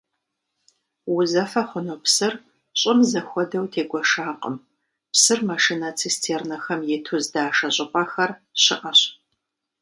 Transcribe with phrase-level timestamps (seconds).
[1.13, 2.33] Узэфэ хъуну псыр
[2.79, 4.55] щӀым зэхуэдэу тегуэшакъым,
[5.11, 8.31] псыр машинэ-цистернэхэм иту здашэ щӀыпӀэхэр
[8.63, 9.01] щыӀэщ.